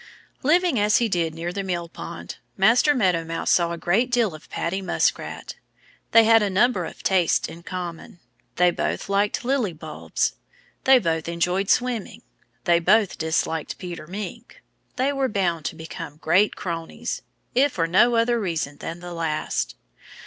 [0.41, 4.33] LIVING, as he did, near the mill pond, Master Meadow Mouse saw a great deal
[4.33, 5.57] of Paddy Muskrat.
[6.09, 8.17] They had a number of tastes in common.
[8.55, 10.33] They both liked lily bulbs.
[10.85, 12.23] They both enjoyed swimming.
[12.63, 14.63] They both disliked Peter Mink.
[14.95, 17.21] They were bound to become great cronies
[17.53, 19.75] if for no other reason than the last.